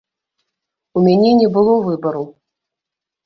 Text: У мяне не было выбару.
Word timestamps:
У 0.99 1.03
мяне 1.07 1.31
не 1.41 1.47
было 1.57 1.73
выбару. 1.89 2.23